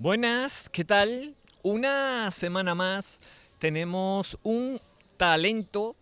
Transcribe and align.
Buenas, 0.00 0.70
¿qué 0.70 0.82
tal? 0.82 1.34
Una 1.62 2.30
semana 2.30 2.74
más 2.74 3.20
tenemos 3.58 4.38
un 4.42 4.80
talento, 5.18 5.94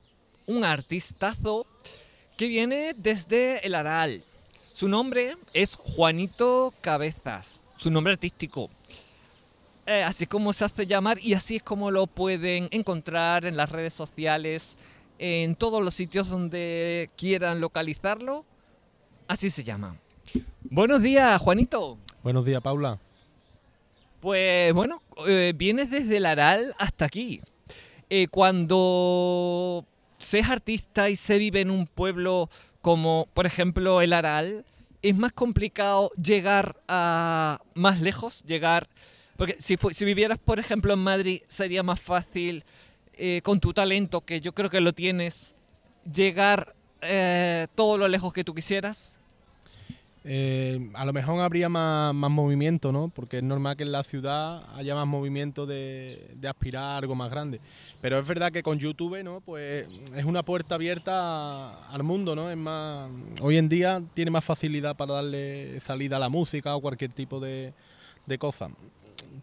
un 0.47 0.63
artistazo 0.63 1.67
que 2.37 2.47
viene 2.47 2.95
desde 2.97 3.67
el 3.67 3.75
Aral. 3.75 4.23
Su 4.73 4.89
nombre 4.89 5.37
es 5.53 5.75
Juanito 5.75 6.73
Cabezas, 6.81 7.59
su 7.77 7.91
nombre 7.91 8.13
artístico. 8.13 8.71
Eh, 9.85 10.05
así 10.05 10.25
es 10.25 10.31
como 10.31 10.53
se 10.53 10.65
hace 10.65 10.87
llamar 10.87 11.19
y 11.19 11.35
así 11.35 11.57
es 11.57 11.65
como 11.65 11.91
lo 11.91 12.07
pueden 12.07 12.69
encontrar 12.71 13.47
en 13.47 13.57
las 13.57 13.69
redes 13.69 13.95
sociales, 13.95 14.77
en 15.19 15.57
todos 15.57 15.83
los 15.83 15.95
sitios 15.95 16.29
donde 16.29 17.11
quieran 17.17 17.61
localizarlo. 17.61 18.45
Así 19.27 19.51
se 19.51 19.65
llama. 19.65 19.97
Buenos 20.63 21.03
días, 21.03 21.37
Juanito. 21.41 21.99
Buenos 22.23 22.45
días, 22.45 22.63
Paula. 22.63 23.01
Pues 24.21 24.73
bueno, 24.73 25.01
eh, 25.29 25.53
vienes 25.57 25.91
desde 25.91 26.17
el 26.17 26.27
Aral 26.27 26.75
hasta 26.79 27.05
aquí. 27.05 27.41
Eh, 28.11 28.27
cuando 28.29 29.85
se 30.19 30.41
artista 30.41 31.09
y 31.09 31.17
se 31.17 31.39
vive 31.39 31.61
en 31.61 31.71
un 31.71 31.87
pueblo 31.87 32.51
como, 32.81 33.29
por 33.33 33.47
ejemplo, 33.47 34.01
el 34.01 34.13
Aral, 34.13 34.65
es 35.03 35.17
más 35.17 35.33
complicado 35.33 36.11
llegar 36.21 36.81
a 36.89 37.61
más 37.75 38.01
lejos, 38.01 38.43
llegar... 38.45 38.89
Porque 39.37 39.57
si, 39.61 39.77
si 39.93 40.05
vivieras, 40.05 40.39
por 40.39 40.59
ejemplo, 40.59 40.93
en 40.93 40.99
Madrid, 40.99 41.43
sería 41.47 41.85
más 41.85 42.01
fácil, 42.01 42.65
eh, 43.13 43.41
con 43.45 43.61
tu 43.61 43.73
talento, 43.73 44.23
que 44.23 44.41
yo 44.41 44.53
creo 44.53 44.69
que 44.69 44.81
lo 44.81 44.93
tienes, 44.93 45.55
llegar 46.13 46.75
todo 47.77 47.97
lo 47.97 48.09
lejos 48.09 48.33
que 48.33 48.43
tú 48.43 48.53
quisieras. 48.53 49.18
Eh, 50.25 50.91
a 50.95 51.05
lo 51.05 51.13
mejor 51.13 51.41
habría 51.41 51.69
más, 51.69 52.15
más 52.15 52.31
movimiento, 52.31 52.93
¿no? 52.93 53.09
Porque 53.09 53.39
es 53.39 53.43
normal 53.43 53.77
que 53.77 53.85
en 53.85 53.93
la 53.93 54.03
ciudad 54.03 54.65
haya 54.75 54.95
más 54.95 55.07
movimiento 55.07 55.65
de, 55.65 56.33
de 56.35 56.49
aspirar 56.49 56.83
a 56.83 56.97
algo 56.99 57.15
más 57.15 57.31
grande. 57.31 57.61
Pero 58.01 58.19
es 58.19 58.27
verdad 58.27 58.53
que 58.53 58.63
con 58.63 58.79
YouTube, 58.79 59.23
¿no? 59.23 59.41
Pues 59.41 59.89
es 60.15 60.25
una 60.25 60.43
puerta 60.43 60.75
abierta 60.75 61.87
al 61.89 62.03
mundo, 62.03 62.35
¿no? 62.35 62.51
Es 62.51 62.57
más, 62.57 63.11
hoy 63.41 63.57
en 63.57 63.69
día 63.69 64.03
tiene 64.15 64.31
más 64.31 64.45
facilidad 64.45 64.97
para 64.97 65.15
darle 65.15 65.81
salida 65.81 66.17
a 66.17 66.21
la 66.21 66.29
música 66.29 66.75
o 66.75 66.81
cualquier 66.81 67.13
tipo 67.13 67.41
de, 67.41 67.73
de 68.27 68.39
cosa. 68.39 68.71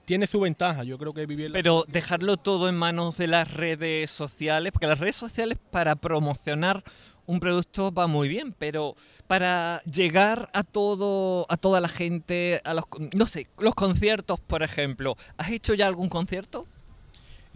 Tiene 0.05 0.27
su 0.27 0.39
ventaja, 0.39 0.83
yo 0.83 0.97
creo 0.97 1.13
que 1.13 1.25
vivir 1.25 1.49
la 1.49 1.53
Pero 1.53 1.83
dejarlo 1.87 2.37
todo 2.37 2.69
en 2.69 2.75
manos 2.75 3.17
de 3.17 3.27
las 3.27 3.51
redes 3.51 4.11
sociales, 4.11 4.71
porque 4.71 4.87
las 4.87 4.99
redes 4.99 5.15
sociales 5.15 5.57
para 5.71 5.95
promocionar 5.95 6.83
un 7.27 7.39
producto 7.39 7.91
va 7.91 8.07
muy 8.07 8.27
bien, 8.27 8.53
pero 8.57 8.95
para 9.27 9.81
llegar 9.83 10.49
a 10.53 10.63
todo, 10.63 11.45
a 11.49 11.57
toda 11.57 11.81
la 11.81 11.87
gente, 11.87 12.61
a 12.63 12.73
los, 12.73 12.85
no 13.13 13.27
sé, 13.27 13.47
los 13.57 13.75
conciertos, 13.75 14.39
por 14.39 14.63
ejemplo, 14.63 15.17
¿has 15.37 15.49
hecho 15.51 15.73
ya 15.73 15.87
algún 15.87 16.09
concierto? 16.09 16.67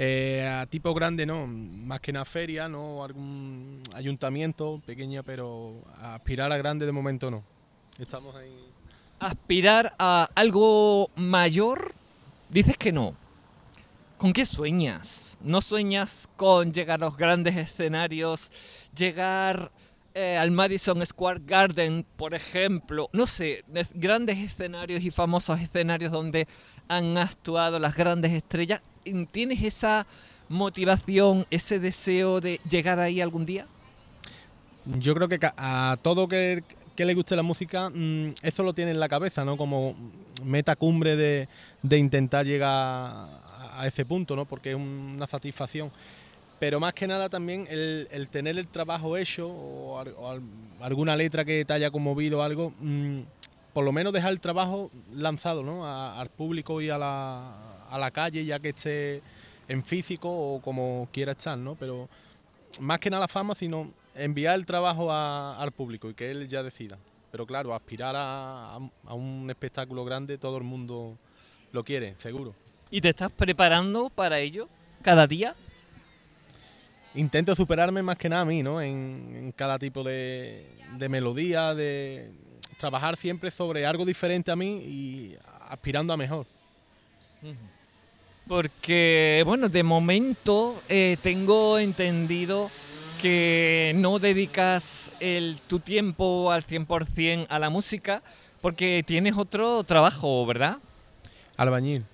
Eh, 0.01 0.47
a 0.47 0.65
tipo 0.65 0.93
grande 0.93 1.25
no, 1.25 1.45
más 1.45 1.99
que 1.99 2.11
una 2.11 2.23
feria, 2.23 2.69
no 2.69 3.03
algún 3.03 3.83
ayuntamiento 3.93 4.81
pequeña, 4.85 5.23
pero 5.23 5.83
a 5.97 6.15
aspirar 6.15 6.51
a 6.51 6.57
grande 6.57 6.85
de 6.85 6.91
momento 6.93 7.29
no. 7.29 7.43
Estamos 7.97 8.33
ahí. 8.35 8.55
Aspirar 9.19 9.93
a 9.99 10.29
algo 10.35 11.09
mayor, 11.17 11.93
dices 12.49 12.77
que 12.77 12.93
no. 12.93 13.13
¿Con 14.19 14.33
qué 14.33 14.45
sueñas? 14.45 15.37
¿No 15.41 15.61
sueñas 15.61 16.27
con 16.35 16.73
llegar 16.73 17.01
a 17.01 17.05
los 17.05 17.15
grandes 17.17 17.55
escenarios, 17.55 18.51
llegar 18.93 19.71
eh, 20.13 20.35
al 20.37 20.51
Madison 20.51 21.05
Square 21.05 21.39
Garden, 21.45 22.05
por 22.17 22.33
ejemplo? 22.33 23.09
No 23.13 23.25
sé, 23.25 23.63
es- 23.73 23.89
grandes 23.93 24.37
escenarios 24.37 25.01
y 25.03 25.11
famosos 25.11 25.61
escenarios 25.61 26.11
donde 26.11 26.47
han 26.89 27.17
actuado 27.17 27.79
las 27.79 27.95
grandes 27.95 28.33
estrellas. 28.33 28.81
¿Tienes 29.31 29.63
esa 29.63 30.05
motivación, 30.49 31.45
ese 31.49 31.79
deseo 31.79 32.41
de 32.41 32.59
llegar 32.69 32.99
ahí 32.99 33.21
algún 33.21 33.45
día? 33.45 33.67
Yo 34.99 35.15
creo 35.15 35.29
que 35.29 35.39
a 35.41 35.97
todo 36.01 36.27
que, 36.27 36.61
que 36.95 37.05
le 37.05 37.13
guste 37.13 37.37
la 37.37 37.43
música, 37.43 37.89
mm, 37.89 38.33
eso 38.41 38.63
lo 38.63 38.73
tiene 38.73 38.91
en 38.91 38.99
la 38.99 39.07
cabeza, 39.07 39.45
¿no? 39.45 39.55
Como 39.55 39.95
meta 40.43 40.75
cumbre 40.75 41.15
de, 41.15 41.47
de 41.83 41.97
intentar 41.97 42.45
llegar 42.45 43.47
a, 43.81 43.87
ese 43.87 44.05
punto, 44.05 44.35
¿no? 44.35 44.45
Porque 44.45 44.71
es 44.71 44.75
una 44.75 45.27
satisfacción. 45.27 45.91
Pero 46.59 46.79
más 46.79 46.93
que 46.93 47.07
nada 47.07 47.29
también 47.29 47.67
el, 47.69 48.07
el 48.11 48.27
tener 48.27 48.57
el 48.57 48.69
trabajo 48.69 49.15
hecho 49.15 49.47
o, 49.49 49.93
o 50.01 50.29
al- 50.29 50.41
alguna 50.81 51.15
letra 51.15 51.45
que 51.45 51.63
te 51.63 51.73
haya 51.73 51.89
conmovido 51.89 52.43
algo, 52.43 52.73
mm, 52.79 53.21
por 53.73 53.85
lo 53.85 53.91
menos 53.91 54.11
dejar 54.11 54.31
el 54.31 54.39
trabajo 54.41 54.91
lanzado, 55.13 55.63
¿no? 55.63 55.85
Al 55.87 56.29
público 56.29 56.81
y 56.81 56.89
a 56.89 56.97
la, 56.97 57.85
a 57.89 57.97
la 57.97 58.11
calle, 58.11 58.43
ya 58.43 58.59
que 58.59 58.69
esté 58.69 59.21
en 59.69 59.83
físico 59.83 60.29
o 60.29 60.61
como 60.61 61.07
quiera 61.13 61.31
estar, 61.31 61.57
¿no? 61.57 61.75
Pero 61.75 62.09
más 62.79 62.99
que 62.99 63.09
nada 63.09 63.21
la 63.21 63.27
fama, 63.27 63.55
sino 63.55 63.91
enviar 64.15 64.55
el 64.55 64.65
trabajo 64.65 65.13
al 65.13 65.71
público 65.71 66.09
y 66.09 66.13
que 66.13 66.29
él 66.31 66.47
ya 66.49 66.61
decida. 66.63 66.97
Pero 67.31 67.45
claro, 67.45 67.73
aspirar 67.73 68.15
a 68.17 68.79
un 69.13 69.47
espectáculo 69.49 70.03
grande, 70.03 70.37
todo 70.37 70.57
el 70.57 70.63
mundo 70.63 71.17
lo 71.71 71.83
quiere, 71.83 72.15
seguro. 72.17 72.53
¿Y 72.91 73.01
te 73.01 73.09
estás 73.09 73.31
preparando 73.31 74.09
para 74.09 74.39
ello 74.39 74.67
cada 75.01 75.27
día? 75.27 75.55
Intento 77.15 77.55
superarme 77.55 78.01
más 78.01 78.17
que 78.17 78.29
nada 78.29 78.41
a 78.41 78.45
mí, 78.45 78.63
¿no? 78.63 78.81
En, 78.81 79.33
en 79.35 79.51
cada 79.51 79.77
tipo 79.77 80.03
de, 80.03 80.65
de 80.97 81.09
melodía, 81.09 81.73
de 81.75 82.31
trabajar 82.79 83.17
siempre 83.17 83.51
sobre 83.51 83.85
algo 83.85 84.05
diferente 84.05 84.51
a 84.51 84.55
mí 84.55 84.77
y 84.77 85.35
aspirando 85.69 86.13
a 86.13 86.17
mejor. 86.17 86.45
Porque, 88.47 89.43
bueno, 89.45 89.69
de 89.69 89.83
momento 89.83 90.81
eh, 90.89 91.17
tengo 91.21 91.77
entendido 91.77 92.71
que 93.21 93.93
no 93.95 94.17
dedicas 94.17 95.11
el, 95.19 95.59
tu 95.67 95.79
tiempo 95.79 96.51
al 96.51 96.65
100% 96.65 97.45
a 97.49 97.59
la 97.59 97.69
música 97.69 98.23
porque 98.61 99.03
tienes 99.05 99.37
otro 99.37 99.83
trabajo, 99.83 100.45
¿verdad? 100.45 100.77
Albañil. 101.57 102.05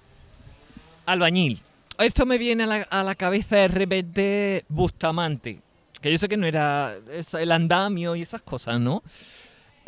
Albañil. 1.06 1.62
Esto 1.98 2.26
me 2.26 2.38
viene 2.38 2.64
a 2.64 2.68
la, 2.68 2.76
a 2.90 3.04
la 3.04 3.16
cabeza 3.16 3.56
de 3.56 3.68
repente 3.68 4.66
Bustamante, 4.68 5.62
que 6.02 6.12
yo 6.12 6.18
sé 6.18 6.28
que 6.28 6.38
no 6.38 6.46
era 6.46 6.96
el 7.40 7.52
andamio 7.52 8.16
y 8.16 8.22
esas 8.22 8.42
cosas, 8.42 8.80
¿no? 8.80 9.02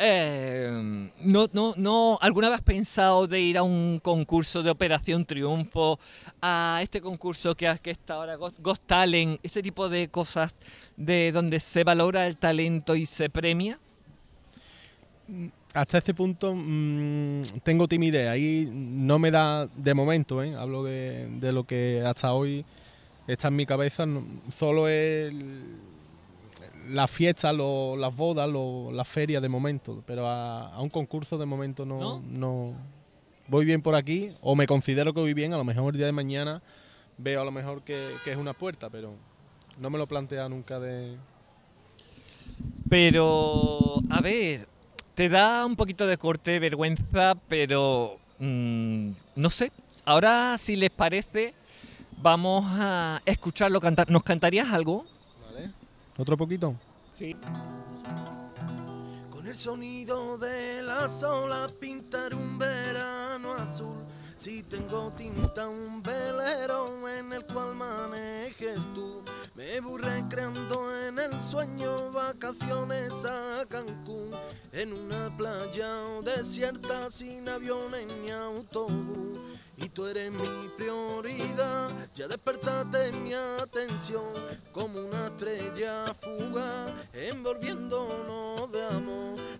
Eh, 0.00 1.10
no, 1.20 1.48
no, 1.52 1.74
no, 1.76 2.18
¿Alguna 2.20 2.48
vez 2.48 2.58
has 2.58 2.64
pensado 2.64 3.26
de 3.26 3.40
ir 3.40 3.58
a 3.58 3.64
un 3.64 3.98
concurso 3.98 4.62
de 4.62 4.70
Operación 4.70 5.24
Triunfo, 5.24 5.98
a 6.40 6.78
este 6.82 7.00
concurso 7.00 7.56
que, 7.56 7.76
que 7.82 7.90
está 7.90 8.14
ahora, 8.14 8.38
Talent, 8.86 9.40
este 9.42 9.60
tipo 9.60 9.88
de 9.88 10.08
cosas 10.08 10.54
de 10.96 11.32
donde 11.32 11.58
se 11.58 11.82
valora 11.82 12.28
el 12.28 12.36
talento 12.36 12.94
y 12.94 13.06
se 13.06 13.28
premia? 13.28 13.80
Hasta 15.80 15.98
este 15.98 16.12
punto 16.14 16.54
mm, 16.56 17.42
tengo 17.62 17.86
timidez, 17.86 18.28
ahí 18.28 18.68
no 18.72 19.18
me 19.18 19.30
da 19.30 19.66
de 19.66 19.94
momento, 19.94 20.42
¿eh? 20.42 20.54
hablo 20.56 20.82
de, 20.82 21.28
de 21.38 21.52
lo 21.52 21.64
que 21.64 22.02
hasta 22.04 22.32
hoy 22.32 22.64
está 23.26 23.48
en 23.48 23.56
mi 23.56 23.64
cabeza, 23.64 24.04
no- 24.04 24.24
solo 24.50 24.88
es 24.88 25.32
las 26.88 27.10
fiestas, 27.10 27.54
las 27.54 28.16
bodas, 28.16 28.48
las 28.92 29.06
ferias 29.06 29.40
de 29.42 29.48
momento, 29.48 30.02
pero 30.06 30.26
a, 30.26 30.68
a 30.74 30.80
un 30.80 30.88
concurso 30.88 31.38
de 31.38 31.46
momento 31.46 31.84
no, 31.86 31.98
¿No? 32.00 32.22
no. 32.26 32.72
Voy 33.46 33.64
bien 33.64 33.80
por 33.80 33.94
aquí, 33.94 34.32
o 34.40 34.56
me 34.56 34.66
considero 34.66 35.14
que 35.14 35.20
voy 35.20 35.32
bien, 35.34 35.52
a 35.54 35.56
lo 35.58 35.64
mejor 35.64 35.94
el 35.94 35.98
día 35.98 36.06
de 36.06 36.12
mañana 36.12 36.60
veo 37.18 37.40
a 37.40 37.44
lo 37.44 37.50
mejor 37.52 37.82
que, 37.82 37.96
que 38.24 38.32
es 38.32 38.36
una 38.36 38.52
puerta, 38.52 38.90
pero 38.90 39.14
no 39.78 39.90
me 39.90 39.98
lo 39.98 40.06
plantea 40.08 40.48
nunca 40.48 40.80
de... 40.80 41.16
Pero, 42.88 44.00
a 44.10 44.20
ver, 44.20 44.66
te 45.18 45.28
da 45.28 45.66
un 45.66 45.74
poquito 45.74 46.06
de 46.06 46.16
corte, 46.16 46.60
vergüenza, 46.60 47.34
pero 47.48 48.20
mm, 48.38 49.10
no 49.34 49.50
sé. 49.50 49.72
Ahora, 50.04 50.56
si 50.58 50.76
les 50.76 50.90
parece, 50.90 51.54
vamos 52.22 52.64
a 52.68 53.20
escucharlo 53.24 53.80
cantar. 53.80 54.08
¿Nos 54.12 54.22
cantarías 54.22 54.68
algo? 54.72 55.04
¿Vale? 55.44 55.72
¿Otro 56.16 56.36
poquito? 56.36 56.76
Sí. 57.14 57.34
Con 59.28 59.44
el 59.44 59.56
sonido 59.56 60.38
de 60.38 60.82
las 60.82 61.20
olas 61.24 61.72
pintar 61.72 62.32
un 62.32 62.56
verano 62.56 63.54
azul. 63.54 63.96
Si 64.38 64.62
tengo 64.62 65.12
tinta 65.16 65.68
un 65.68 66.00
velero 66.00 67.08
en 67.08 67.32
el 67.32 67.44
cual 67.44 67.74
manejes 67.74 68.78
tú. 68.94 69.20
Me 69.56 69.80
voy 69.80 70.00
recreando 70.00 70.96
en 70.96 71.18
el 71.18 71.42
sueño 71.42 72.12
vacaciones 72.12 73.12
a 73.24 73.66
Cancún. 73.68 74.30
En 74.70 74.92
una 74.92 75.36
playa 75.36 76.20
desierta 76.22 77.10
sin 77.10 77.48
aviones 77.48 78.06
ni 78.06 78.30
autobús. 78.30 79.40
Y 79.76 79.88
tú 79.88 80.06
eres 80.06 80.30
mi 80.30 80.68
prioridad, 80.76 81.90
ya 82.14 82.28
despertaste 82.28 83.12
mi 83.12 83.34
atención 83.34 84.32
como 84.72 85.00
una 85.00 85.26
estrella 85.28 86.04
fugaz, 86.20 86.92
envolviéndonos. 87.12 88.37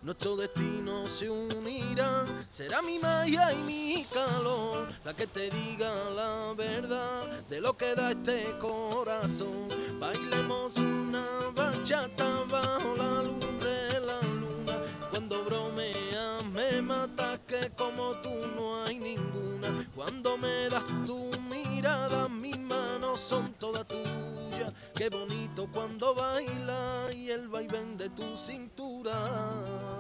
Nuestro 0.09 0.37
destino 0.37 1.07
se 1.07 1.29
unirá, 1.29 2.25
será 2.49 2.81
mi 2.81 2.99
magia 2.99 3.53
y 3.53 3.59
mi 3.59 4.07
calor. 4.11 4.89
La 5.05 5.13
que 5.13 5.27
te 5.27 5.51
diga 5.51 5.93
la 6.09 6.55
verdad 6.57 7.27
de 7.51 7.61
lo 7.61 7.77
que 7.77 7.95
da 7.95 8.13
este 8.13 8.57
corazón. 8.59 9.69
Bailemos 10.01 10.75
una 10.79 11.27
bachata 11.55 12.43
bajo 12.49 12.97
la 12.97 13.23
luz 13.23 13.61
de 13.61 14.01
la 14.01 14.23
luna. 14.23 14.79
Cuando 15.11 15.45
bromeas 15.45 16.43
me 16.55 16.81
matas 16.81 17.41
que 17.47 17.71
como 17.77 18.13
tú 18.23 18.31
no 18.57 18.83
hay 18.85 18.99
ninguna. 18.99 19.87
Cuando 19.95 20.39
me 20.39 20.71
das 20.71 20.87
tu 21.05 21.33
mirada, 21.51 22.31
mis 22.31 22.59
manos 22.59 23.21
son 23.21 23.53
todas 23.61 23.87
tuyas. 23.87 24.73
Qué 24.95 25.11
bonito 25.11 25.69
cuando 25.71 26.15
baila 26.15 27.09
y 27.15 27.29
el 27.29 27.49
vaivén 27.49 27.99
de 27.99 28.09
tu 28.09 28.39
cintura. 28.39 29.98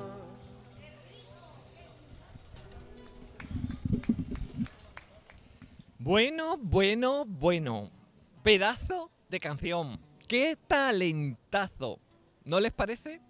Bueno, 6.08 6.56
bueno, 6.56 7.26
bueno. 7.26 7.90
Pedazo 8.42 9.10
de 9.28 9.38
canción. 9.40 10.00
¡Qué 10.26 10.56
talentazo! 10.66 12.00
¿No 12.46 12.60
les 12.60 12.72
parece? 12.72 13.20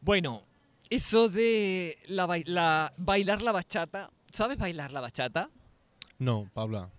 Bueno, 0.00 0.44
eso 0.88 1.28
de 1.28 1.98
la, 2.06 2.28
la- 2.44 2.92
bailar 2.96 3.42
la 3.42 3.50
bachata. 3.50 4.08
¿Sabes 4.30 4.56
bailar 4.56 4.92
la 4.92 5.00
bachata? 5.00 5.50
No, 6.20 6.48
Paula. 6.54 6.90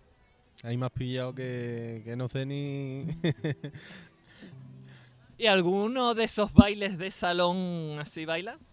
Ahí 0.61 0.75
me 0.75 0.87
has 0.87 0.91
pillado 0.91 1.33
que, 1.33 2.01
que 2.03 2.17
no 2.17 2.27
sé 2.27 2.45
ni. 2.45 3.05
¿Y 5.37 5.45
alguno 5.45 6.15
de 6.15 6.25
esos 6.25 6.51
bailes 6.51 6.97
de 6.97 7.11
salón 7.11 7.97
así 7.97 8.25
bailas? 8.25 8.70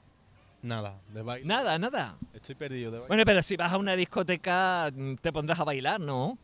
Nada, 0.63 1.01
de 1.13 1.23
baile. 1.23 1.47
Nada, 1.47 1.79
nada. 1.79 2.19
Estoy 2.33 2.55
perdido 2.55 2.91
de 2.91 2.99
baile. 2.99 3.09
Bueno, 3.09 3.25
pero 3.25 3.43
si 3.43 3.57
vas 3.57 3.73
a 3.73 3.79
una 3.79 3.95
discoteca 3.97 4.91
mm, 4.95 5.15
te 5.17 5.33
pondrás 5.33 5.59
a 5.61 5.65
bailar, 5.65 6.01
¿no? 6.01 6.39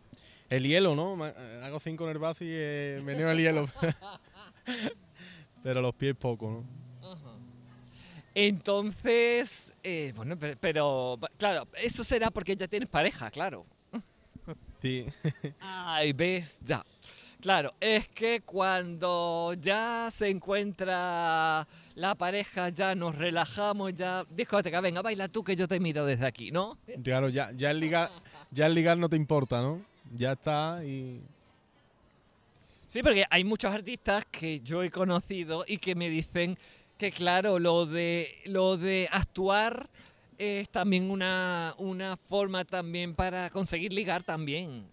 El 0.51 0.65
hielo, 0.67 0.95
¿no? 0.95 1.17
Ma- 1.17 1.33
Hago 1.63 1.81
cinco 1.81 2.05
en 2.05 2.11
el 2.11 2.19
base 2.19 2.45
y 2.45 2.49
eh, 2.51 3.01
meneo 3.05 3.31
el 3.31 3.39
hielo. 3.39 3.69
Pero 5.63 5.81
los 5.81 5.95
pies 5.95 6.15
poco, 6.15 6.51
¿no? 6.51 6.85
Entonces, 8.35 9.73
eh, 9.85 10.13
bueno, 10.17 10.37
pero, 10.37 10.57
pero, 10.61 11.19
claro, 11.39 11.69
eso 11.81 12.03
será 12.03 12.31
porque 12.31 12.57
ya 12.57 12.67
tienes 12.67 12.89
pareja, 12.89 13.31
claro. 13.31 13.65
Sí. 14.83 15.07
Ay, 15.61 16.13
ves, 16.13 16.59
ya. 16.63 16.85
Claro, 17.45 17.75
es 17.79 18.09
que 18.09 18.41
cuando 18.41 19.53
ya 19.61 20.09
se 20.11 20.31
encuentra 20.31 21.69
la 21.95 22.15
pareja, 22.15 22.71
ya 22.71 22.95
nos 22.95 23.15
relajamos, 23.15 23.95
ya... 23.95 24.25
Discoteca, 24.31 24.81
venga, 24.81 25.03
baila 25.03 25.29
tú 25.29 25.45
que 25.45 25.55
yo 25.55 25.69
te 25.69 25.79
miro 25.79 26.07
desde 26.07 26.25
aquí, 26.25 26.51
¿no? 26.51 26.79
Claro, 27.03 27.29
ya, 27.29 27.53
ya, 27.55 27.71
el 27.71 27.81
ligar, 27.81 28.09
ya 28.51 28.65
el 28.65 28.73
ligar 28.73 28.97
no 28.97 29.11
te 29.11 29.17
importa, 29.17 29.61
¿no? 29.61 29.83
Ya 30.17 30.33
está 30.33 30.83
y. 30.87 31.21
Sí, 32.89 33.03
porque 33.03 33.27
hay 33.29 33.45
muchos 33.45 33.75
artistas 33.75 34.25
que 34.31 34.61
yo 34.61 34.83
he 34.83 34.91
conocido 34.91 35.67
y 35.69 35.77
que 35.77 35.95
me 35.95 36.09
dicen 36.09 36.57
que, 36.97 37.13
claro, 37.13 37.59
lo 37.59 37.85
de, 37.85 38.37
lo 38.47 38.79
de 38.79 39.07
actuar 39.13 39.91
es 40.39 40.71
también 40.71 41.11
una, 41.11 41.75
una 41.77 42.17
forma 42.17 42.65
también 42.65 43.15
para 43.15 43.51
conseguir 43.51 43.93
ligar 43.93 44.23
también. 44.23 44.87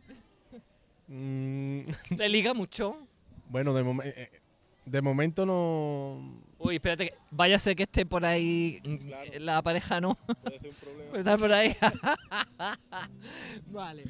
Mm, 1.12 1.82
¿Se 2.18 2.30
liga 2.30 2.54
mucho? 2.54 3.08
bueno, 3.50 3.74
de, 3.74 3.84
eh, 4.10 4.42
de 4.86 5.02
momento 5.02 5.46
no. 5.46 6.42
Uy, 6.58 6.76
espérate, 6.76 7.10
que 7.10 7.16
vaya 7.32 7.56
a 7.56 7.60
ser 7.60 7.76
que 7.76 7.84
esté 7.84 8.06
por 8.06 8.24
ahí 8.26 8.80
mm, 8.84 8.96
Claro. 9.08 9.32
la 9.40 9.62
pareja, 9.62 10.00
¿no? 10.02 10.16
Puede 10.16 10.60
ser 10.60 10.70
un 10.70 10.76
problema. 10.76 11.38
Por 11.38 11.52
ahí. 11.54 11.76
vale. 13.68 14.04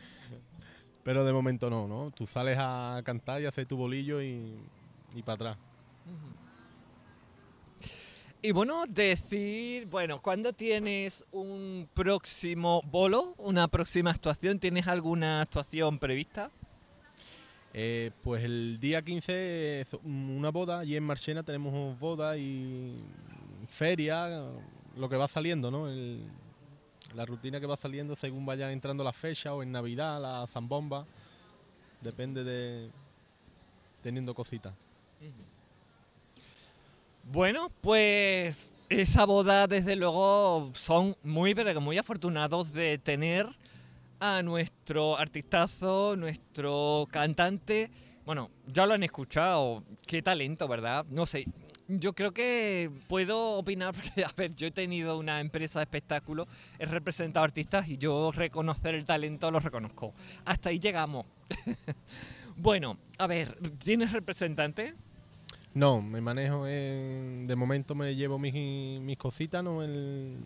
Pero 1.03 1.25
de 1.25 1.33
momento 1.33 1.69
no, 1.69 1.87
¿no? 1.87 2.11
Tú 2.11 2.27
sales 2.27 2.57
a 2.59 3.01
cantar 3.03 3.41
y 3.41 3.45
haces 3.47 3.67
tu 3.67 3.75
bolillo 3.75 4.21
y, 4.21 4.53
y 5.15 5.21
para 5.23 5.35
atrás. 5.35 5.57
Y 8.43 8.51
bueno, 8.51 8.85
decir, 8.87 9.85
bueno, 9.87 10.19
¿cuándo 10.21 10.51
tienes 10.53 11.23
un 11.31 11.87
próximo 11.93 12.81
bolo, 12.83 13.35
una 13.37 13.67
próxima 13.67 14.09
actuación? 14.11 14.59
¿Tienes 14.59 14.87
alguna 14.87 15.41
actuación 15.41 15.99
prevista? 15.99 16.49
Eh, 17.73 18.11
pues 18.21 18.43
el 18.43 18.79
día 18.81 19.01
15 19.01 19.81
es 19.81 19.87
una 20.03 20.49
boda, 20.49 20.79
allí 20.79 20.97
en 20.97 21.03
Marchena 21.03 21.41
tenemos 21.41 21.97
boda 21.99 22.37
y 22.37 23.01
feria, 23.69 24.43
lo 24.97 25.07
que 25.07 25.15
va 25.15 25.27
saliendo, 25.29 25.71
¿no? 25.71 25.87
La 27.15 27.25
rutina 27.25 27.59
que 27.59 27.65
va 27.65 27.77
saliendo 27.77 28.15
según 28.15 28.45
vayan 28.45 28.71
entrando 28.71 29.03
las 29.03 29.15
fechas 29.15 29.53
o 29.53 29.63
en 29.63 29.71
Navidad, 29.71 30.21
la 30.21 30.45
zambomba, 30.47 31.05
depende 32.01 32.43
de 32.43 32.89
teniendo 34.03 34.33
cositas. 34.33 34.73
Bueno, 37.31 37.71
pues 37.81 38.71
esa 38.89 39.25
boda, 39.25 39.67
desde 39.67 39.95
luego, 39.95 40.71
son 40.73 41.15
muy, 41.23 41.55
pero 41.55 41.79
muy 41.79 41.97
afortunados 41.97 42.73
de 42.73 42.97
tener 42.97 43.47
a 44.21 44.43
nuestro 44.43 45.17
artistazo, 45.17 46.15
nuestro 46.15 47.07
cantante. 47.11 47.89
Bueno, 48.23 48.51
ya 48.67 48.85
lo 48.85 48.93
han 48.93 49.01
escuchado, 49.03 49.83
qué 50.05 50.21
talento, 50.21 50.67
¿verdad? 50.67 51.05
No 51.09 51.25
sé, 51.25 51.45
yo 51.87 52.13
creo 52.13 52.31
que 52.31 52.91
puedo 53.07 53.53
opinar, 53.57 53.95
a 54.25 54.31
ver, 54.37 54.55
yo 54.55 54.67
he 54.67 54.71
tenido 54.71 55.17
una 55.17 55.41
empresa 55.41 55.79
de 55.79 55.85
espectáculos, 55.85 56.47
he 56.77 56.85
representado 56.85 57.43
artistas 57.43 57.87
y 57.89 57.97
yo 57.97 58.31
reconocer 58.31 58.93
el 58.93 59.05
talento 59.05 59.49
lo 59.49 59.59
reconozco. 59.59 60.13
Hasta 60.45 60.69
ahí 60.69 60.77
llegamos. 60.79 61.25
bueno, 62.57 62.97
a 63.17 63.25
ver, 63.25 63.57
¿tienes 63.83 64.11
representante? 64.11 64.93
No, 65.73 65.99
me 65.99 66.21
manejo 66.21 66.67
en- 66.67 67.47
de 67.47 67.55
momento 67.55 67.95
me 67.95 68.13
llevo 68.15 68.37
mis, 68.37 68.53
mis 68.53 69.17
cositas, 69.17 69.63
¿no? 69.63 69.81
El- 69.81 70.37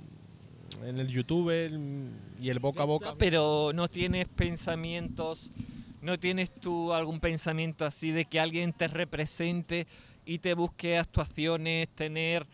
en 0.84 1.00
el 1.00 1.08
YouTube 1.08 1.50
el- 1.50 2.10
y 2.42 2.50
el 2.50 2.60
boca 2.60 2.82
a 2.82 2.86
boca. 2.86 3.16
Pero 3.18 3.72
no 3.74 3.88
tienes 3.88 4.28
pensamientos, 4.28 5.52
no 6.02 6.20
tienes 6.20 6.54
tú 6.54 6.94
algún 6.94 7.20
pensamiento 7.20 7.86
así 7.86 8.12
de 8.12 8.26
que 8.26 8.40
alguien 8.40 8.74
te 8.74 8.88
represente 8.88 9.88
y 10.26 10.40
te 10.40 10.54
busque 10.54 10.98
actuaciones, 10.98 11.88
tener, 11.90 12.46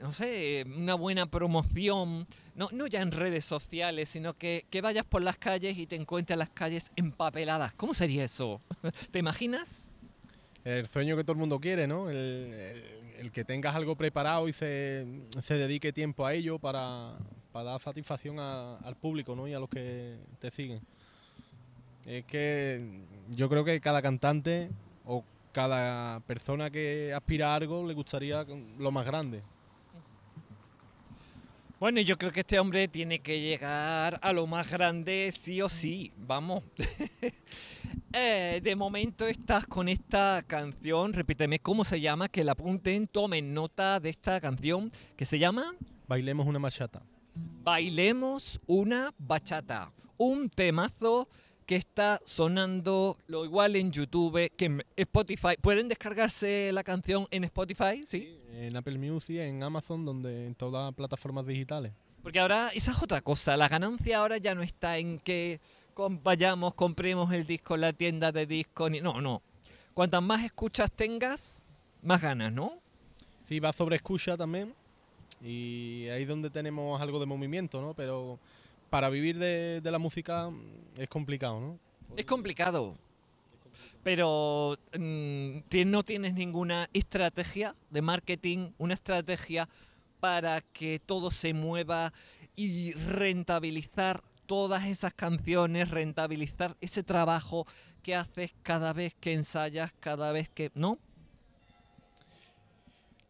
no 0.00 0.12
sé, 0.12 0.64
una 0.76 0.94
buena 0.94 1.26
promoción, 1.26 2.26
no, 2.54 2.68
no 2.72 2.86
ya 2.86 3.00
en 3.02 3.10
redes 3.12 3.44
sociales, 3.44 4.08
sino 4.10 4.34
que, 4.34 4.64
que 4.70 4.80
vayas 4.80 5.04
por 5.06 5.22
las 5.22 5.36
calles 5.38 5.76
y 5.78 5.86
te 5.86 5.96
encuentres 5.96 6.38
las 6.38 6.50
calles 6.50 6.90
empapeladas. 6.96 7.74
¿Cómo 7.74 7.94
sería 7.94 8.24
eso? 8.24 8.60
¿Te 9.10 9.18
imaginas? 9.18 9.90
El 10.64 10.86
sueño 10.88 11.16
que 11.16 11.24
todo 11.24 11.32
el 11.32 11.38
mundo 11.38 11.60
quiere, 11.60 11.86
¿no? 11.86 12.08
El, 12.10 12.16
el- 12.16 12.84
el 13.18 13.30
que 13.30 13.44
tengas 13.44 13.76
algo 13.76 13.94
preparado 13.96 14.48
y 14.48 14.52
se, 14.52 15.06
se 15.42 15.54
dedique 15.54 15.92
tiempo 15.92 16.26
a 16.26 16.34
ello 16.34 16.58
para, 16.58 17.16
para 17.54 17.70
dar 17.70 17.80
satisfacción 17.80 18.40
a- 18.40 18.78
al 18.78 18.96
público, 18.96 19.36
¿no? 19.36 19.46
Y 19.46 19.54
a 19.54 19.60
los 19.60 19.68
que 19.68 20.16
te 20.40 20.50
siguen. 20.50 20.80
Es 22.04 22.24
que 22.24 23.00
yo 23.30 23.48
creo 23.48 23.64
que 23.64 23.80
cada 23.80 24.02
cantante 24.02 24.70
o 25.04 25.22
cada 25.52 26.18
persona 26.26 26.68
que 26.68 27.12
aspira 27.14 27.52
a 27.52 27.54
algo 27.54 27.86
le 27.86 27.94
gustaría 27.94 28.44
lo 28.76 28.90
más 28.90 29.06
grande. 29.06 29.40
Bueno, 31.78 32.00
yo 32.00 32.18
creo 32.18 32.32
que 32.32 32.40
este 32.40 32.58
hombre 32.58 32.88
tiene 32.88 33.20
que 33.20 33.40
llegar 33.40 34.18
a 34.20 34.32
lo 34.32 34.48
más 34.48 34.68
grande 34.68 35.32
sí 35.32 35.62
o 35.62 35.68
sí, 35.68 36.12
vamos. 36.18 36.64
Eh, 38.16 38.60
de 38.62 38.76
momento 38.76 39.26
estás 39.26 39.66
con 39.66 39.88
esta 39.88 40.44
canción, 40.46 41.12
repíteme 41.12 41.58
cómo 41.58 41.84
se 41.84 42.00
llama, 42.00 42.28
que 42.28 42.44
la 42.44 42.52
apunten, 42.52 43.08
tomen 43.08 43.52
nota 43.52 43.98
de 43.98 44.08
esta 44.10 44.40
canción, 44.40 44.92
que 45.16 45.24
se 45.24 45.36
llama 45.40 45.74
Bailemos 46.06 46.46
una 46.46 46.60
machata. 46.60 47.02
Bailemos 47.34 48.60
una 48.66 49.12
bachata, 49.18 49.92
un 50.16 50.48
temazo 50.48 51.28
que 51.66 51.76
está 51.76 52.20
sonando 52.24 53.16
lo 53.26 53.44
igual 53.44 53.76
en 53.76 53.90
YouTube 53.90 54.50
que 54.56 54.66
en 54.66 54.84
Spotify. 54.96 55.56
¿Pueden 55.60 55.88
descargarse 55.88 56.70
la 56.72 56.84
canción 56.84 57.26
en 57.30 57.44
Spotify? 57.44 58.04
Sí. 58.06 58.38
En 58.52 58.76
Apple 58.76 58.98
Music, 58.98 59.38
en 59.38 59.62
Amazon, 59.62 60.04
donde 60.04 60.46
en 60.46 60.54
todas 60.54 60.84
las 60.84 60.94
plataformas 60.94 61.46
digitales. 61.46 61.92
Porque 62.22 62.40
ahora 62.40 62.70
esa 62.74 62.92
es 62.92 63.02
otra 63.02 63.20
cosa. 63.20 63.56
La 63.56 63.68
ganancia 63.68 64.18
ahora 64.18 64.38
ya 64.38 64.54
no 64.54 64.62
está 64.62 64.98
en 64.98 65.18
que 65.18 65.60
vayamos, 66.22 66.74
compremos 66.74 67.32
el 67.32 67.46
disco 67.46 67.74
en 67.74 67.80
la 67.82 67.92
tienda 67.92 68.32
de 68.32 68.46
disco. 68.46 68.88
Ni... 68.88 69.00
No, 69.00 69.20
no. 69.20 69.42
Cuantas 69.94 70.22
más 70.22 70.44
escuchas 70.44 70.90
tengas, 70.92 71.62
más 72.02 72.20
ganas, 72.20 72.52
¿no? 72.52 72.78
Sí, 73.46 73.60
va 73.60 73.72
sobre 73.72 73.96
escucha 73.96 74.36
también. 74.36 74.74
Y 75.44 76.08
ahí 76.08 76.22
es 76.22 76.28
donde 76.28 76.50
tenemos 76.50 77.00
algo 77.00 77.20
de 77.20 77.26
movimiento, 77.26 77.80
¿no? 77.80 77.94
Pero 77.94 78.38
para 78.88 79.10
vivir 79.10 79.38
de, 79.38 79.80
de 79.82 79.90
la 79.90 79.98
música 79.98 80.48
mm, 80.48 81.00
es 81.00 81.08
complicado, 81.08 81.60
¿no? 81.60 81.78
Es 82.16 82.24
complicado. 82.24 82.96
Pero 84.02 84.78
mm, 84.98 85.58
no 85.86 86.02
tienes 86.02 86.34
ninguna 86.34 86.88
estrategia 86.92 87.74
de 87.90 88.02
marketing, 88.02 88.70
una 88.78 88.94
estrategia 88.94 89.68
para 90.20 90.60
que 90.60 91.00
todo 91.04 91.30
se 91.30 91.52
mueva 91.52 92.12
y 92.56 92.92
rentabilizar 92.92 94.22
todas 94.46 94.84
esas 94.86 95.12
canciones, 95.14 95.90
rentabilizar 95.90 96.76
ese 96.80 97.02
trabajo 97.02 97.66
que 98.02 98.14
haces 98.14 98.54
cada 98.62 98.92
vez 98.92 99.14
que 99.20 99.32
ensayas, 99.32 99.92
cada 100.00 100.32
vez 100.32 100.48
que... 100.48 100.70
¿No? 100.74 100.98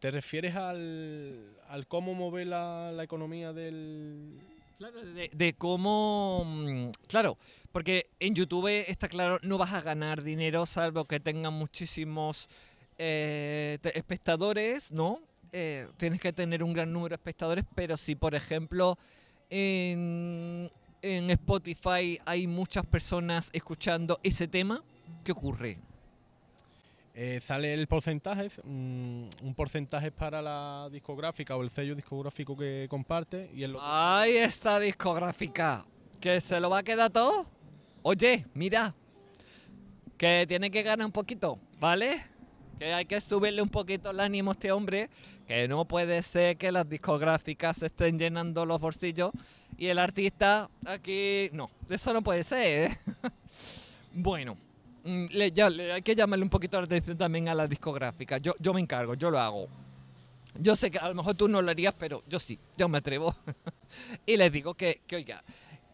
¿Te 0.05 0.11
refieres 0.11 0.53
al, 0.53 1.57
al 1.67 1.87
cómo 1.87 2.13
mover 2.13 2.45
la, 2.45 2.91
la 2.91 3.01
economía 3.01 3.53
del, 3.53 4.39
Claro, 4.77 5.01
de, 5.03 5.55
cómo... 5.57 6.43
mm, 6.45 6.89
Claro, 7.07 7.39
porque 7.71 8.11
en 8.19 8.35
YouTube 8.35 8.67
está 8.87 9.07
claro, 9.07 9.39
no 9.41 9.57
vas 9.57 9.73
a 9.73 9.81
ganar 9.81 10.21
dinero 10.21 10.67
salvo 10.67 11.05
que 11.05 11.19
tengan 11.19 11.53
muchísimos 11.53 12.49
eh, 12.99 13.79
espectadores, 13.95 14.91
¿no? 14.91 15.21
Eh, 15.51 15.87
tienes 15.97 16.21
que 16.21 16.31
tener 16.31 16.61
un 16.61 16.73
gran 16.73 16.93
número 16.93 17.09
de 17.09 17.15
espectadores, 17.15 17.65
pero 17.73 17.97
si 17.97 18.13
por 18.13 18.35
ejemplo 18.35 18.99
en, 19.49 20.69
en 21.01 21.31
Spotify 21.31 22.19
hay 22.27 22.45
muchas 22.45 22.85
personas 22.85 23.49
escuchando 23.53 24.19
ese 24.21 24.47
tema, 24.47 24.83
¿qué 25.23 25.31
ocurre? 25.31 25.79
Eh, 27.17 27.39
sale 27.41 27.73
el 27.73 27.87
porcentaje, 27.87 28.49
mm, 28.61 29.27
un 29.41 29.53
porcentaje 29.55 30.11
para 30.11 30.41
la 30.41 30.89
discográfica 30.91 31.55
o 31.55 31.63
el 31.63 31.69
sello 31.69 31.95
discográfico 31.95 32.57
que 32.57 32.87
comparte 32.89 33.49
y 33.55 33.63
el 33.63 33.77
Ahí 33.79 34.35
está 34.35 34.81
discográfica. 34.81 35.85
¿Que 36.19 36.41
se 36.41 36.59
lo 36.59 36.69
va 36.69 36.79
a 36.79 36.83
quedar 36.83 37.09
todo? 37.09 37.45
Oye, 38.01 38.45
mira. 38.53 38.93
Que 40.17 40.43
tiene 40.45 40.69
que 40.69 40.83
ganar 40.83 41.05
un 41.05 41.13
poquito, 41.13 41.57
¿vale? 41.79 42.21
Que 42.77 42.93
hay 42.93 43.05
que 43.05 43.21
subirle 43.21 43.61
un 43.61 43.69
poquito 43.69 44.11
el 44.11 44.19
ánimo 44.19 44.51
a 44.51 44.53
este 44.53 44.73
hombre. 44.73 45.09
Que 45.47 45.69
no 45.69 45.85
puede 45.85 46.21
ser 46.21 46.57
que 46.57 46.69
las 46.69 46.89
discográficas 46.89 47.77
se 47.77 47.85
estén 47.85 48.19
llenando 48.19 48.65
los 48.65 48.81
bolsillos 48.81 49.31
y 49.77 49.87
el 49.87 49.99
artista 49.99 50.69
aquí... 50.85 51.49
No, 51.53 51.69
eso 51.89 52.11
no 52.11 52.21
puede 52.21 52.43
ser. 52.43 52.91
¿eh? 52.91 52.97
bueno, 54.13 54.57
le- 55.05 55.51
ya, 55.51 55.69
le- 55.69 55.93
hay 55.93 56.01
que 56.01 56.15
llamarle 56.15 56.43
un 56.43 56.49
poquito 56.49 56.77
la 56.79 56.85
atención 56.85 57.17
también 57.17 57.47
a 57.47 57.55
la 57.55 57.67
discográfica. 57.67 58.37
Yo, 58.39 58.55
yo 58.59 58.73
me 58.73 58.81
encargo, 58.81 59.13
yo 59.13 59.29
lo 59.31 59.39
hago. 59.39 59.67
Yo 60.57 60.75
sé 60.75 60.89
que 60.89 60.97
a 60.99 61.09
lo 61.09 61.15
mejor 61.15 61.35
tú 61.35 61.47
no 61.47 61.61
lo 61.61 61.69
harías, 61.69 61.93
pero 61.97 62.23
yo 62.27 62.39
sí, 62.39 62.57
yo 62.77 62.87
me 62.89 62.97
atrevo. 62.97 63.35
y 64.25 64.37
les 64.37 64.51
digo 64.51 64.73
que, 64.73 65.01
que 65.05 65.17
oiga, 65.17 65.43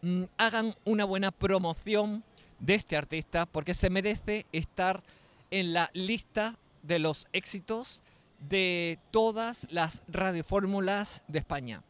mm, 0.02 0.24
hagan 0.38 0.74
una 0.84 1.04
buena 1.04 1.30
promoción 1.30 2.22
de 2.60 2.74
este 2.74 2.96
artista 2.96 3.44
porque 3.46 3.74
se 3.74 3.90
merece 3.90 4.46
estar 4.52 5.02
en 5.50 5.72
la 5.72 5.90
lista 5.94 6.56
de 6.82 6.98
los 7.00 7.26
éxitos 7.32 8.02
de 8.48 8.98
todas 9.10 9.66
las 9.70 10.02
radiofórmulas 10.08 11.22
de 11.28 11.40
España. 11.40 11.82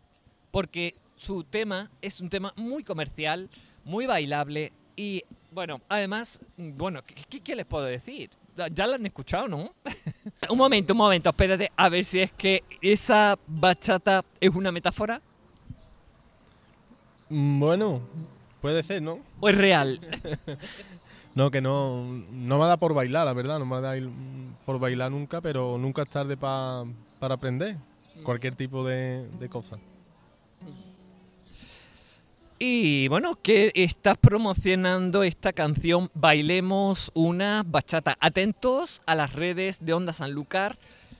Porque 0.51 0.95
su 1.17 1.45
tema 1.45 1.91
es 2.01 2.21
un 2.21 2.29
tema 2.31 2.53
muy 2.57 2.85
comercial, 2.85 3.49
muy 3.85 4.07
bailable 4.07 4.73
y, 5.03 5.25
bueno, 5.51 5.81
además, 5.89 6.39
mm, 6.57 6.77
bueno, 6.77 7.03
¿qué, 7.05 7.15
qué- 7.29 7.41
qué 7.41 7.57
les 7.57 7.67
puedo 7.67 7.85
decir? 7.85 8.31
Ya- 8.57 8.87
lo 8.87 8.95
han 8.95 9.07
escuchado, 9.07 9.49
¿no? 9.49 9.73
un 10.51 10.59
momento, 10.59 10.93
un 10.93 10.99
momento, 10.99 11.31
espérate, 11.31 11.73
a 11.77 11.89
ver 11.89 12.05
si 12.05 12.21
es 12.21 12.31
que 12.33 12.63
esa 12.81 13.37
bachata 13.47 14.25
es 14.41 14.51
una 14.51 14.71
metáfora 14.73 15.21
Mm, 17.31 17.61
Bueno, 17.61 18.03
puede 18.61 18.83
ser, 18.83 19.01
¿no? 19.03 19.21
o 19.41 19.49
es 19.49 19.57
real. 19.57 19.99
No, 21.35 21.51
que 21.51 21.63
no, 21.63 22.05
no 22.31 22.59
me 22.59 22.67
da 22.67 22.77
por 22.77 22.93
bailar, 22.93 23.25
la 23.25 23.33
verdad, 23.33 23.59
no 23.59 23.65
me 23.65 23.81
da 23.81 23.95
por 24.67 24.79
bailar 24.79 25.11
nunca, 25.11 25.41
pero 25.41 25.79
nunca 25.79 26.03
es 26.03 26.11
tarde 26.11 26.37
pa- 26.37 26.85
para 27.19 27.37
aprender 27.37 27.79
cualquier 28.23 28.55
tipo 28.55 28.85
de, 28.85 29.27
de 29.41 29.49
cosa. 29.49 29.79
Y 32.65 33.09
bueno, 33.09 33.37
que 33.43 33.73
estás 33.75 34.17
promocionando 34.17 35.25
esta 35.25 35.53
canción 35.53 36.09
Bailemos 36.15 37.11
una 37.13 37.65
bachata. 37.67 38.17
Atentos 38.21 39.03
a 39.05 39.17
las 39.17 39.33
redes 39.33 39.85
de 39.85 39.93
Onda 39.95 40.13
Sanlúcar, 40.13 40.79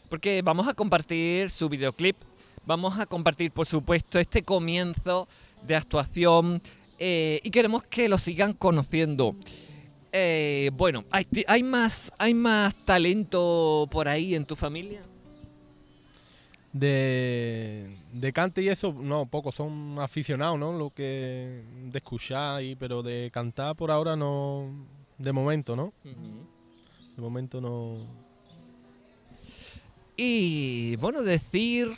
porque 0.09 0.41
vamos 0.43 0.69
a 0.69 0.75
compartir 0.75 1.51
su 1.51 1.69
videoclip, 1.69 2.15
vamos 2.65 2.97
a 2.97 3.07
compartir, 3.07 3.51
por 3.51 3.67
supuesto, 3.67 4.21
este 4.21 4.45
comienzo 4.45 5.27
de 5.67 5.75
actuación 5.75 6.63
eh, 7.01 7.41
y 7.43 7.51
queremos 7.51 7.83
que 7.83 8.09
lo 8.09 8.19
sigan 8.19 8.53
conociendo. 8.53 9.35
Eh, 10.13 10.71
bueno, 10.75 11.05
¿hay, 11.11 11.63
más, 11.65 12.13
¿hay 12.19 12.35
más 12.35 12.73
talento 12.85 13.89
por 13.91 14.07
ahí 14.07 14.37
en 14.37 14.45
tu 14.45 14.55
familia? 14.55 15.03
De, 16.73 17.99
de 18.13 18.33
cante 18.33 18.63
y 18.63 18.69
eso, 18.71 18.95
no, 18.95 19.27
pocos 19.27 19.55
son 19.55 19.99
aficionados, 19.99 20.59
¿no? 20.59 20.73
Lo 20.73 20.91
que 20.91 21.63
de 21.91 21.99
escuchar, 21.99 22.63
y, 22.63 22.77
pero 22.77 23.03
de 23.03 23.31
cantar 23.33 23.77
por 23.77 23.91
ahora 23.91 24.17
no, 24.17 24.71
de 25.19 25.33
momento, 25.33 25.77
¿no? 25.77 25.93
De 26.03 27.21
momento 27.21 27.61
no. 27.61 27.99
Y 30.17 30.97
bueno, 30.97 31.23
decir. 31.23 31.89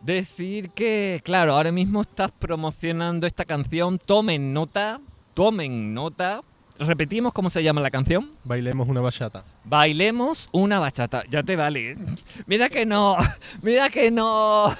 Decir 0.00 0.70
que, 0.70 1.20
claro, 1.22 1.52
ahora 1.52 1.72
mismo 1.72 2.00
estás 2.00 2.30
promocionando 2.30 3.26
esta 3.26 3.44
canción. 3.44 3.98
Tomen 3.98 4.54
nota. 4.54 4.98
Tomen 5.34 5.92
nota. 5.92 6.40
Repetimos 6.80 7.34
cómo 7.34 7.50
se 7.50 7.62
llama 7.62 7.82
la 7.82 7.90
canción. 7.90 8.30
Bailemos 8.42 8.88
una 8.88 9.02
bachata. 9.02 9.44
Bailemos 9.64 10.48
una 10.50 10.78
bachata. 10.78 11.24
Ya 11.28 11.42
te 11.42 11.54
vale. 11.54 11.90
¿eh? 11.92 11.96
Mira 12.46 12.70
que 12.70 12.86
no. 12.86 13.18
Mira 13.60 13.90
que 13.90 14.10
no. 14.10 14.74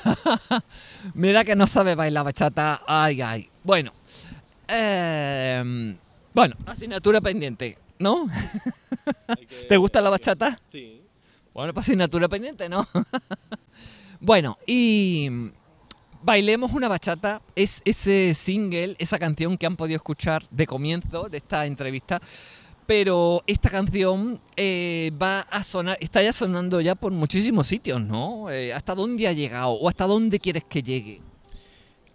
Mira 1.15 1.45
que 1.45 1.55
no 1.55 1.67
sabe 1.67 1.95
bailar 1.95 2.25
bachata. 2.25 2.81
Ay, 2.87 3.21
ay. 3.21 3.51
Bueno. 3.63 3.93
eh, 4.67 5.95
bueno, 6.33 6.57
asignatura 6.65 7.21
pendiente, 7.21 7.77
¿no? 7.99 8.29
¿Te 9.69 9.77
gusta 9.77 10.01
la 10.01 10.09
bachata? 10.09 10.59
Sí. 10.73 11.03
Bueno, 11.53 11.75
pues 11.75 11.85
asignatura 11.85 12.29
pendiente, 12.29 12.69
¿no? 12.69 12.87
bueno, 14.21 14.57
y 14.67 15.29
Bailemos 16.23 16.73
una 16.73 16.89
bachata 16.89 17.41
es 17.55 17.81
ese 17.85 18.35
single, 18.35 18.95
esa 18.99 19.19
canción 19.19 19.57
que 19.57 19.67
han 19.67 19.77
podido 19.77 19.97
escuchar 19.97 20.45
de 20.51 20.67
comienzo 20.67 21.29
de 21.29 21.39
esta 21.39 21.67
entrevista. 21.67 22.21
Pero 22.87 23.43
esta 23.47 23.71
canción 23.71 24.41
eh, 24.57 25.13
va 25.21 25.41
a 25.43 25.63
sonar, 25.63 25.97
está 26.01 26.23
ya 26.23 26.33
sonando 26.33 26.81
ya 26.81 26.95
por 26.95 27.13
muchísimos 27.13 27.69
sitios, 27.69 28.01
¿no? 28.01 28.51
Eh, 28.51 28.73
¿Hasta 28.75 28.95
dónde 28.95 29.29
ha 29.29 29.33
llegado 29.33 29.71
o 29.71 29.89
hasta 29.89 30.07
dónde 30.07 30.41
quieres 30.41 30.65
que 30.65 30.83
llegue? 30.83 31.21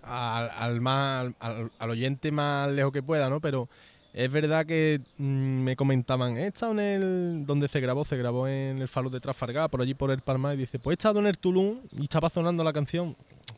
al, 0.05 0.81
más 0.81 1.33
al, 1.39 1.89
oyente 1.89 2.31
más 2.31 2.71
lejos 2.71 2.91
que 2.91 3.03
pueda, 3.03 3.29
¿no? 3.29 3.39
Pero 3.39 3.67
es 4.13 4.31
verdad 4.31 4.65
que 4.65 5.01
mm, 5.17 5.61
me 5.61 5.75
comentaban, 5.75 6.37
he 6.37 6.47
estado 6.47 6.73
en 6.73 6.79
el 6.79 7.45
donde 7.45 7.67
se 7.67 7.79
grabó, 7.79 8.05
se 8.05 8.17
grabó 8.17 8.47
en 8.47 8.81
el 8.81 8.87
Faro 8.87 9.09
de 9.09 9.19
Trafalgar, 9.19 9.69
por 9.69 9.81
allí 9.81 9.93
por 9.93 10.11
el 10.11 10.21
Palmar, 10.21 10.55
y 10.55 10.59
dice, 10.59 10.79
pues 10.79 10.93
he 10.93 10.99
estado 10.99 11.19
en 11.19 11.27
el 11.27 11.37
Tulum 11.37 11.79
y 11.97 12.03
estaba 12.03 12.29
sonando 12.29 12.63
la 12.63 12.73
canción. 12.73 13.15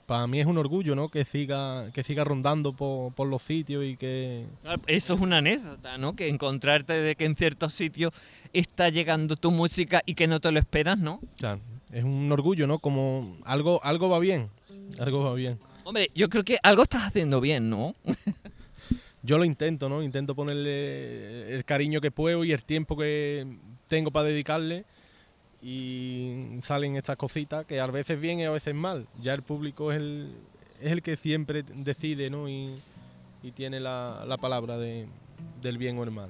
Para 0.08 0.26
mí 0.26 0.40
es 0.40 0.46
un 0.46 0.58
orgullo, 0.58 0.96
¿no? 0.96 1.10
Que 1.10 1.26
siga, 1.26 1.92
que 1.92 2.02
siga 2.02 2.24
rondando 2.24 2.72
por, 2.72 3.14
por 3.14 3.28
los 3.28 3.44
sitios 3.44 3.84
y 3.84 3.98
que 3.98 4.46
Eso 4.88 5.16
es 5.16 5.20
una 5.20 5.40
anécdota, 5.40 5.98
¿no? 5.98 6.16
Que 6.16 6.30
encontrarte 6.30 6.94
de 6.94 7.16
que 7.16 7.26
en 7.26 7.36
ciertos 7.36 7.74
sitios 7.74 8.14
está 8.54 8.88
llegando 8.88 9.36
tu 9.36 9.52
música 9.52 10.02
y 10.06 10.16
que 10.16 10.28
no 10.28 10.40
te 10.40 10.50
lo 10.50 10.60
esperas, 10.60 10.98
¿no? 10.98 11.20
claro, 11.38 11.60
es 11.92 12.06
un 12.06 12.32
orgullo, 12.32 12.68
¿no? 12.68 12.80
Como 12.80 13.38
algo, 13.44 13.84
algo 13.84 14.08
va 14.08 14.20
bien, 14.20 14.50
algo 14.98 15.26
va 15.26 15.34
bien. 15.34 15.60
Hombre, 15.84 16.10
yo 16.16 16.30
creo 16.30 16.46
que 16.46 16.58
algo 16.64 16.84
estás 16.84 17.04
haciendo 17.04 17.42
bien, 17.42 17.70
¿no? 17.70 17.94
Yo 19.24 19.38
lo 19.38 19.44
intento, 19.44 19.90
¿no? 19.90 20.04
Intento 20.04 20.36
ponerle 20.36 21.54
el 21.54 21.66
cariño 21.66 22.00
que 22.00 22.12
puedo 22.12 22.46
y 22.46 22.54
el 22.54 22.64
tiempo 22.64 22.96
que 22.96 23.46
tengo 23.90 24.10
para 24.10 24.30
dedicarle. 24.30 24.86
Y 25.70 26.62
salen 26.64 26.96
estas 26.96 27.18
cositas 27.18 27.66
que 27.66 27.82
a 27.82 27.88
veces 27.88 28.18
bien 28.22 28.40
y 28.40 28.46
a 28.46 28.52
veces 28.52 28.74
mal. 28.74 29.06
Ya 29.22 29.34
el 29.34 29.42
público 29.42 29.92
es 29.92 29.98
el, 29.98 30.32
es 30.80 30.94
el 30.94 31.02
que 31.02 31.18
siempre 31.18 31.62
decide, 31.62 32.30
¿no? 32.30 32.48
Y, 32.48 32.80
tiene 33.56 33.80
la, 33.80 34.26
la 34.28 34.38
palabra 34.38 34.78
de, 34.78 35.08
del 35.62 35.78
bien 35.78 35.98
o 35.98 36.04
el 36.04 36.12
mal. 36.12 36.30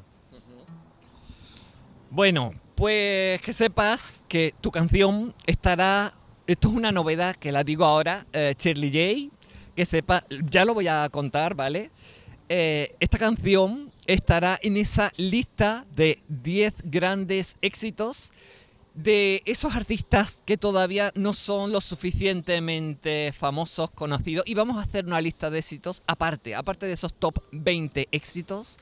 Bueno, 2.09 2.53
pues 2.75 3.41
que 3.41 3.53
sepas 3.53 4.23
que 4.27 4.55
tu 4.59 4.71
canción 4.71 5.35
estará. 5.45 6.13
Esto 6.47 6.69
es 6.69 6.75
una 6.75 6.91
novedad 6.91 7.35
que 7.35 7.51
la 7.51 7.63
digo 7.63 7.85
ahora, 7.85 8.25
eh, 8.33 8.55
Shirley 8.57 8.89
J. 8.91 9.35
Que 9.75 9.85
sepa, 9.85 10.23
ya 10.49 10.65
lo 10.65 10.73
voy 10.73 10.87
a 10.87 11.07
contar, 11.09 11.53
¿vale? 11.53 11.91
Eh, 12.49 12.95
esta 12.99 13.17
canción 13.19 13.91
estará 14.07 14.57
en 14.63 14.77
esa 14.77 15.11
lista 15.17 15.85
de 15.95 16.23
10 16.27 16.73
grandes 16.85 17.57
éxitos 17.61 18.31
de 18.97 19.43
esos 19.45 19.75
artistas 19.75 20.39
que 20.43 20.57
todavía 20.57 21.11
no 21.13 21.33
son 21.33 21.71
lo 21.71 21.81
suficientemente 21.81 23.31
famosos, 23.31 23.91
conocidos. 23.91 24.43
Y 24.47 24.55
vamos 24.55 24.77
a 24.77 24.81
hacer 24.81 25.05
una 25.05 25.21
lista 25.21 25.51
de 25.51 25.59
éxitos 25.59 26.01
aparte, 26.07 26.55
aparte 26.55 26.87
de 26.87 26.93
esos 26.93 27.13
top 27.13 27.37
20 27.51 28.07
éxitos. 28.11 28.79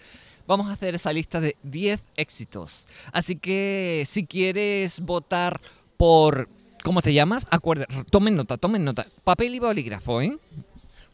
Vamos 0.48 0.68
a 0.68 0.74
hacer 0.74 0.96
esa 0.96 1.12
lista 1.12 1.42
de 1.42 1.58
10 1.64 2.02
éxitos. 2.16 2.88
Así 3.12 3.36
que 3.36 4.06
si 4.08 4.26
quieres 4.26 5.02
votar 5.02 5.60
por... 5.98 6.48
¿Cómo 6.84 7.02
te 7.02 7.14
llamas? 7.14 7.46
Acuerda, 7.50 7.86
tomen 8.10 8.38
nota, 8.38 8.58
tomen 8.58 8.86
nota. 8.86 9.08
Papel 9.24 9.56
y 9.56 9.60
bolígrafo, 9.60 10.22
¿eh? 10.22 10.38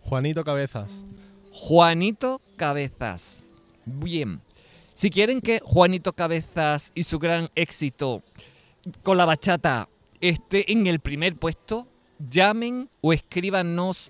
Juanito 0.04 0.44
Cabezas. 0.44 1.06
Juanito 1.52 2.40
Cabezas. 2.56 3.42
Bien. 3.86 4.42
Si 4.94 5.10
quieren 5.10 5.42
que 5.42 5.60
Juanito 5.64 6.14
Cabezas 6.14 6.92
y 6.94 7.04
su 7.04 7.18
gran 7.18 7.50
éxito 7.56 8.22
con 9.04 9.18
la 9.18 9.26
bachata 9.26 9.90
esté 10.20 10.72
en 10.72 10.88
el 10.88 11.00
primer 11.00 11.36
puesto, 11.36 11.88
llamen 12.20 12.90
o 13.02 13.14
escríbanos 13.14 14.10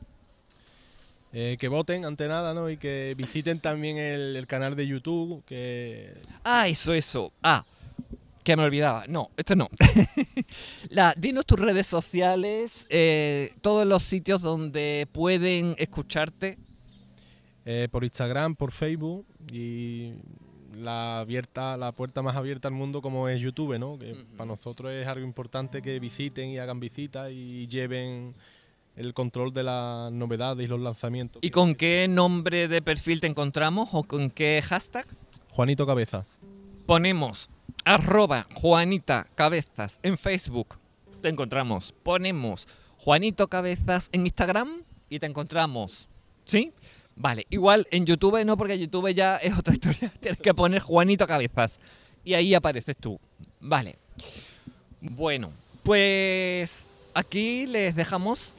Eh, 1.34 1.56
que 1.58 1.68
voten 1.68 2.04
ante 2.06 2.26
nada, 2.26 2.54
¿no? 2.54 2.70
Y 2.70 2.78
que 2.78 3.14
visiten 3.18 3.60
también 3.60 3.98
el, 3.98 4.36
el 4.36 4.46
canal 4.46 4.76
de 4.76 4.86
YouTube, 4.86 5.44
que 5.44 6.14
Ah, 6.42 6.68
eso, 6.68 6.94
eso. 6.94 7.32
Ah, 7.42 7.64
que 8.44 8.56
me 8.56 8.62
olvidaba. 8.62 9.04
No, 9.08 9.30
esto 9.36 9.56
no. 9.56 9.68
La, 10.90 11.14
dinos 11.16 11.46
tus 11.46 11.58
redes 11.58 11.86
sociales, 11.86 12.86
eh, 12.90 13.52
todos 13.62 13.86
los 13.86 14.02
sitios 14.04 14.42
donde 14.42 15.08
pueden 15.10 15.74
escucharte. 15.78 16.58
eh, 17.64 17.88
por 17.90 18.04
Instagram, 18.04 18.54
por 18.54 18.70
Facebook 18.72 19.26
y 19.50 20.12
la 20.76 21.20
abierta, 21.20 21.76
la 21.78 21.92
puerta 21.92 22.20
más 22.20 22.36
abierta 22.36 22.68
al 22.68 22.74
mundo 22.74 23.00
como 23.00 23.28
es 23.28 23.40
YouTube, 23.40 23.78
¿no? 23.78 23.98
Que 23.98 24.14
para 24.36 24.46
nosotros 24.48 24.92
es 24.92 25.06
algo 25.06 25.24
importante 25.24 25.80
que 25.80 25.98
visiten 25.98 26.50
y 26.50 26.58
hagan 26.58 26.78
visitas 26.80 27.30
y 27.32 27.66
lleven 27.68 28.34
el 28.96 29.14
control 29.14 29.54
de 29.54 29.62
las 29.62 30.12
novedades 30.12 30.66
y 30.66 30.68
los 30.68 30.80
lanzamientos. 30.80 31.42
¿Y 31.42 31.50
con 31.50 31.74
qué 31.74 32.06
nombre 32.08 32.68
de 32.68 32.82
perfil 32.82 33.20
te 33.20 33.26
encontramos 33.28 33.88
o 33.92 34.02
con 34.04 34.30
qué 34.30 34.62
hashtag? 34.64 35.06
Juanito 35.50 35.86
Cabezas. 35.86 36.38
Ponemos 36.86 37.48
arroba 37.84 38.46
Juanita 38.54 39.26
Cabezas 39.34 40.00
en 40.02 40.18
Facebook. 40.18 40.76
Te 41.22 41.28
encontramos. 41.28 41.92
Ponemos 42.02 42.66
Juanito 42.98 43.48
Cabezas 43.48 44.08
en 44.12 44.26
Instagram 44.26 44.82
y 45.08 45.18
te 45.18 45.26
encontramos. 45.26 46.08
¿Sí? 46.44 46.72
Vale, 47.16 47.46
igual 47.50 47.86
en 47.90 48.06
YouTube 48.06 48.44
no, 48.44 48.56
porque 48.56 48.78
YouTube 48.78 49.14
ya 49.14 49.36
es 49.36 49.56
otra 49.56 49.74
historia. 49.74 50.12
Tienes 50.20 50.40
que 50.40 50.54
poner 50.54 50.80
Juanito 50.80 51.26
Cabezas. 51.26 51.78
Y 52.24 52.34
ahí 52.34 52.54
apareces 52.54 52.96
tú. 52.96 53.20
Vale. 53.60 53.96
Bueno, 55.00 55.52
pues 55.82 56.86
aquí 57.12 57.66
les 57.66 57.94
dejamos. 57.94 58.56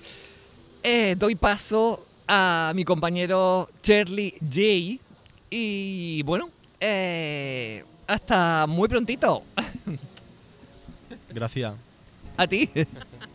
Eh, 0.84 1.16
doy 1.18 1.36
paso 1.36 2.06
a 2.28 2.72
mi 2.76 2.86
compañero 2.86 3.70
Charlie 3.82 4.36
J. 4.40 5.04
Y 5.50 6.22
bueno, 6.24 6.50
eh, 6.80 7.84
hasta 8.08 8.66
muy 8.68 8.88
prontito. 8.88 9.44
Gracias. 11.30 11.74
A 12.38 12.48
ti. 12.48 12.70